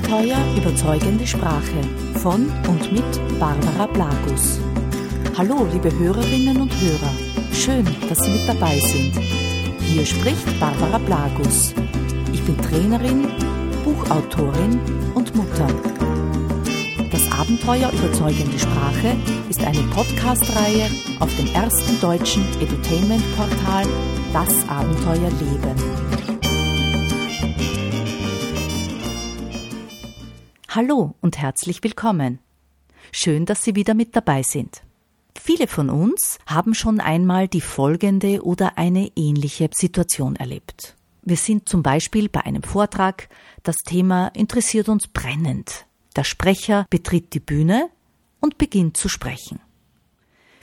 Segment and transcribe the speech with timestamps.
[0.00, 1.82] Abenteuer überzeugende Sprache
[2.22, 4.58] von und mit Barbara Blagus.
[5.36, 7.12] Hallo, liebe Hörerinnen und Hörer.
[7.52, 9.12] Schön, dass Sie mit dabei sind.
[9.80, 11.74] Hier spricht Barbara Blagus.
[12.32, 13.28] Ich bin Trainerin,
[13.84, 14.80] Buchautorin
[15.14, 15.66] und Mutter.
[17.12, 19.16] Das Abenteuer überzeugende Sprache
[19.50, 20.88] ist eine Podcast-Reihe
[21.20, 23.84] auf dem ersten deutschen Edutainment-Portal
[24.32, 25.99] Das Abenteuer Leben.
[30.72, 32.38] Hallo und herzlich willkommen.
[33.10, 34.84] Schön, dass Sie wieder mit dabei sind.
[35.36, 40.94] Viele von uns haben schon einmal die folgende oder eine ähnliche Situation erlebt.
[41.22, 43.28] Wir sind zum Beispiel bei einem Vortrag,
[43.64, 45.86] das Thema interessiert uns brennend.
[46.14, 47.90] Der Sprecher betritt die Bühne
[48.38, 49.58] und beginnt zu sprechen.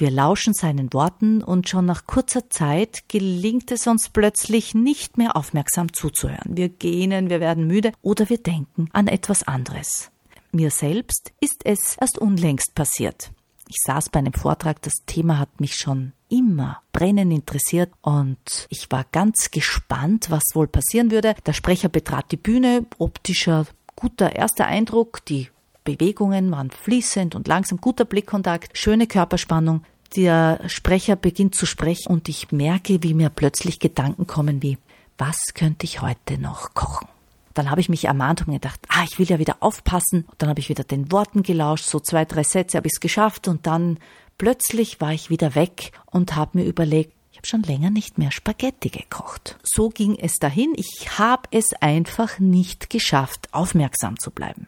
[0.00, 5.36] Wir lauschen seinen Worten und schon nach kurzer Zeit gelingt es uns plötzlich nicht mehr
[5.36, 6.56] aufmerksam zuzuhören.
[6.56, 10.12] Wir gähnen, wir werden müde oder wir denken an etwas anderes.
[10.52, 13.32] Mir selbst ist es erst unlängst passiert.
[13.68, 18.86] Ich saß bei einem Vortrag, das Thema hat mich schon immer brennend interessiert und ich
[18.90, 21.34] war ganz gespannt, was wohl passieren würde.
[21.44, 25.48] Der Sprecher betrat die Bühne, optischer guter erster Eindruck, die
[25.88, 29.84] Bewegungen waren fließend und langsam, guter Blickkontakt, schöne Körperspannung.
[30.16, 34.76] Der Sprecher beginnt zu sprechen und ich merke, wie mir plötzlich Gedanken kommen wie,
[35.16, 37.08] was könnte ich heute noch kochen?
[37.54, 40.26] Dann habe ich mich ermahnt und gedacht, ah, ich will ja wieder aufpassen.
[40.28, 43.00] Und dann habe ich wieder den Worten gelauscht, so zwei, drei Sätze habe ich es
[43.00, 43.98] geschafft und dann
[44.36, 48.30] plötzlich war ich wieder weg und habe mir überlegt, ich habe schon länger nicht mehr
[48.30, 49.58] Spaghetti gekocht.
[49.62, 50.74] So ging es dahin.
[50.76, 54.66] Ich habe es einfach nicht geschafft, aufmerksam zu bleiben.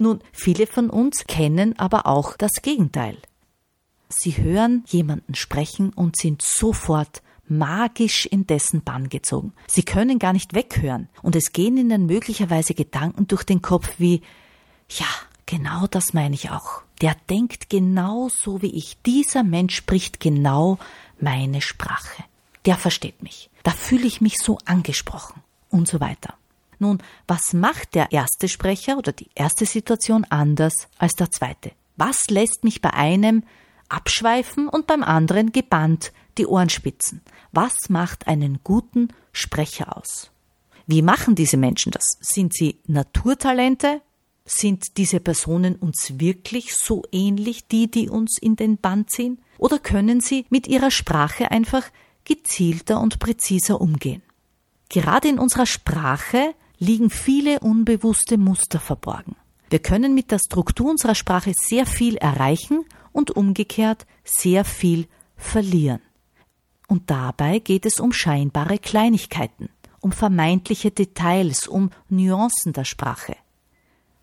[0.00, 3.16] Nun, viele von uns kennen aber auch das Gegenteil.
[4.08, 9.52] Sie hören jemanden sprechen und sind sofort magisch in dessen Bann gezogen.
[9.66, 14.22] Sie können gar nicht weghören und es gehen ihnen möglicherweise Gedanken durch den Kopf wie,
[14.88, 15.06] ja,
[15.46, 16.82] genau das meine ich auch.
[17.00, 18.96] Der denkt genau so wie ich.
[19.02, 20.78] Dieser Mensch spricht genau
[21.20, 22.24] meine Sprache.
[22.64, 23.50] Der versteht mich.
[23.62, 26.34] Da fühle ich mich so angesprochen und so weiter.
[26.78, 31.72] Nun, was macht der erste Sprecher oder die erste Situation anders als der zweite?
[31.96, 33.44] Was lässt mich bei einem
[33.88, 37.22] abschweifen und beim anderen gebannt die Ohren spitzen?
[37.52, 40.30] Was macht einen guten Sprecher aus?
[40.86, 42.18] Wie machen diese Menschen das?
[42.20, 44.02] Sind sie Naturtalente?
[44.44, 49.38] Sind diese Personen uns wirklich so ähnlich, die, die uns in den Band ziehen?
[49.56, 51.84] Oder können sie mit ihrer Sprache einfach
[52.24, 54.22] gezielter und präziser umgehen?
[54.90, 59.36] Gerade in unserer Sprache liegen viele unbewusste Muster verborgen.
[59.70, 66.00] Wir können mit der Struktur unserer Sprache sehr viel erreichen und umgekehrt sehr viel verlieren.
[66.86, 73.36] Und dabei geht es um scheinbare Kleinigkeiten, um vermeintliche Details, um Nuancen der Sprache,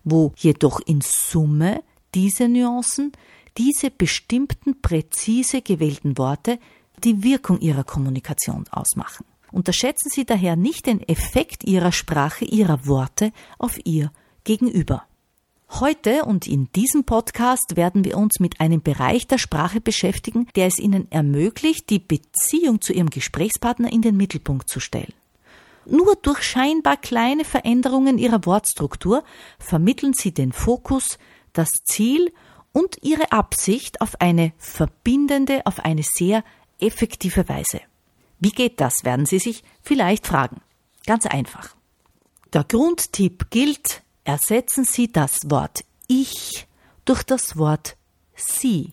[0.04, 1.82] wo jedoch in Summe
[2.14, 3.12] diese Nuancen,
[3.58, 6.58] diese bestimmten präzise gewählten Worte
[7.02, 9.24] die Wirkung ihrer Kommunikation ausmachen.
[9.52, 14.10] Unterschätzen Sie daher nicht den Effekt Ihrer Sprache, Ihrer Worte auf Ihr
[14.44, 15.04] Gegenüber.
[15.80, 20.66] Heute und in diesem Podcast werden wir uns mit einem Bereich der Sprache beschäftigen, der
[20.66, 25.12] es Ihnen ermöglicht, die Beziehung zu Ihrem Gesprächspartner in den Mittelpunkt zu stellen.
[25.84, 29.24] Nur durch scheinbar kleine Veränderungen Ihrer Wortstruktur
[29.58, 31.18] vermitteln Sie den Fokus,
[31.52, 32.32] das Ziel
[32.72, 36.44] und Ihre Absicht auf eine verbindende, auf eine sehr
[36.80, 37.80] effektive Weise.
[38.42, 40.60] Wie geht das, werden Sie sich vielleicht fragen.
[41.06, 41.74] Ganz einfach.
[42.52, 46.66] Der Grundtipp gilt, ersetzen Sie das Wort ich
[47.04, 47.96] durch das Wort
[48.34, 48.92] sie.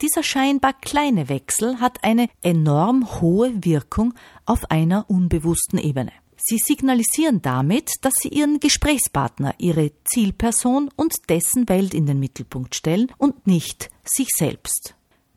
[0.00, 4.14] Dieser scheinbar kleine Wechsel hat eine enorm hohe Wirkung
[4.46, 6.12] auf einer unbewussten Ebene.
[6.38, 12.74] Sie signalisieren damit, dass Sie Ihren Gesprächspartner, Ihre Zielperson und dessen Welt in den Mittelpunkt
[12.74, 14.94] stellen und nicht sich selbst.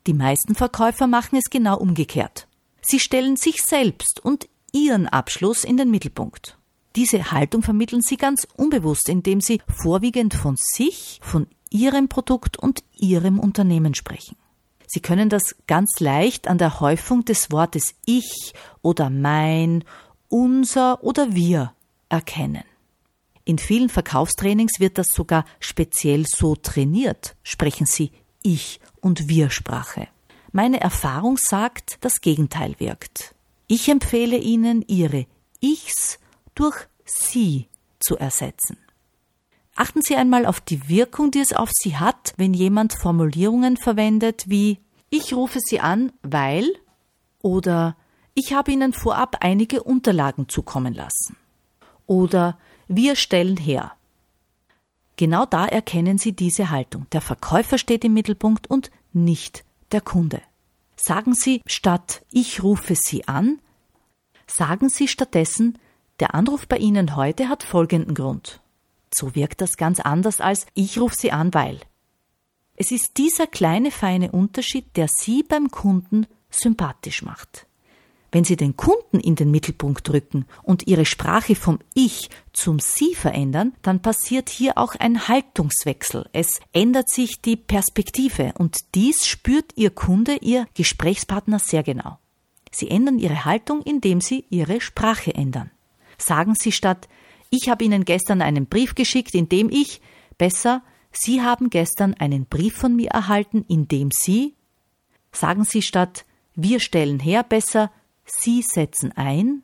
[0.08, 2.48] Die meisten Verkäufer machen es genau umgekehrt.
[2.86, 6.58] Sie stellen sich selbst und ihren Abschluss in den Mittelpunkt.
[6.96, 12.84] Diese Haltung vermitteln sie ganz unbewusst, indem sie vorwiegend von sich, von ihrem Produkt und
[12.96, 14.36] ihrem Unternehmen sprechen.
[14.86, 18.54] Sie können das ganz leicht an der Häufung des Wortes ich
[18.84, 19.84] oder mein,
[20.30, 21.74] unser oder wir
[22.10, 22.64] erkennen.
[23.46, 28.12] In vielen Verkaufstrainings wird das sogar speziell so trainiert, sprechen Sie
[28.44, 30.08] Ich und Wir Sprache.
[30.56, 33.34] Meine Erfahrung sagt, das Gegenteil wirkt.
[33.66, 35.26] Ich empfehle Ihnen, Ihre
[35.60, 36.20] Ichs
[36.54, 37.70] durch Sie
[38.00, 38.78] zu ersetzen.
[39.76, 44.44] Achten Sie einmal auf die Wirkung, die es auf Sie hat, wenn jemand Formulierungen verwendet
[44.48, 44.78] wie
[45.10, 46.72] Ich rufe Sie an, weil
[47.42, 47.98] oder
[48.36, 51.36] Ich habe Ihnen vorab einige Unterlagen zukommen lassen
[52.06, 53.94] oder wir stellen her.
[55.16, 57.08] Genau da erkennen Sie diese Haltung.
[57.12, 60.42] Der Verkäufer steht im Mittelpunkt und nicht der Kunde.
[60.96, 63.60] Sagen Sie statt ich rufe Sie an,
[64.48, 65.78] sagen Sie stattdessen
[66.20, 68.62] der Anruf bei Ihnen heute hat folgenden Grund.
[69.14, 71.80] So wirkt das ganz anders als ich rufe Sie an, weil.
[72.76, 77.68] Es ist dieser kleine feine Unterschied, der Sie beim Kunden sympathisch macht.
[78.34, 83.14] Wenn Sie den Kunden in den Mittelpunkt rücken und Ihre Sprache vom Ich zum Sie
[83.14, 86.28] verändern, dann passiert hier auch ein Haltungswechsel.
[86.34, 92.18] Es ändert sich die Perspektive und dies spürt Ihr Kunde, Ihr Gesprächspartner sehr genau.
[92.72, 95.70] Sie ändern Ihre Haltung, indem Sie Ihre Sprache ändern.
[96.18, 97.08] Sagen Sie statt
[97.52, 100.02] ich habe Ihnen gestern einen Brief geschickt, in dem ich,
[100.40, 100.82] besser,
[101.12, 104.56] Sie haben gestern einen Brief von mir erhalten, in dem Sie,
[105.32, 106.26] sagen Sie statt
[106.56, 107.92] wir stellen her, besser
[108.26, 109.64] Sie setzen ein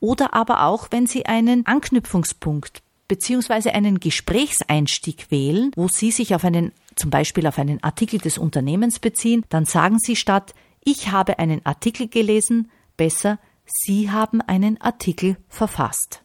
[0.00, 3.70] oder aber auch, wenn Sie einen Anknüpfungspunkt bzw.
[3.70, 8.98] einen Gesprächseinstieg wählen, wo Sie sich auf einen, zum Beispiel auf einen Artikel des Unternehmens
[8.98, 15.38] beziehen, dann sagen Sie statt ich habe einen Artikel gelesen, besser Sie haben einen Artikel
[15.48, 16.22] verfasst.